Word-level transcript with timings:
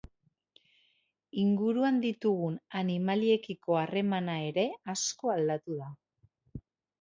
Inguruan 1.41 1.99
ditugun 2.05 2.55
animaliekiko 2.79 3.77
harremana 3.83 4.39
ere 4.47 4.65
asko 4.95 5.35
aldatu 5.35 5.79
da. 5.85 5.93